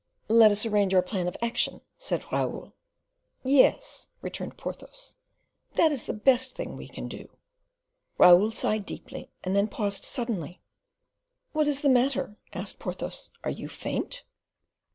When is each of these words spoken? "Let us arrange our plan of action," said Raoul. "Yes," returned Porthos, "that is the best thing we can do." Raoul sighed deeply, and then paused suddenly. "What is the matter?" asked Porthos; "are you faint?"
"Let 0.29 0.49
us 0.49 0.65
arrange 0.65 0.95
our 0.95 1.03
plan 1.03 1.27
of 1.27 1.37
action," 1.43 1.81
said 1.95 2.23
Raoul. 2.31 2.73
"Yes," 3.43 4.07
returned 4.23 4.57
Porthos, 4.57 5.17
"that 5.73 5.91
is 5.91 6.05
the 6.05 6.13
best 6.13 6.55
thing 6.55 6.75
we 6.75 6.87
can 6.87 7.07
do." 7.07 7.27
Raoul 8.17 8.49
sighed 8.49 8.87
deeply, 8.87 9.29
and 9.43 9.55
then 9.55 9.67
paused 9.67 10.03
suddenly. 10.03 10.59
"What 11.51 11.67
is 11.67 11.81
the 11.81 11.87
matter?" 11.89 12.35
asked 12.51 12.79
Porthos; 12.79 13.29
"are 13.43 13.51
you 13.51 13.69
faint?" 13.69 14.23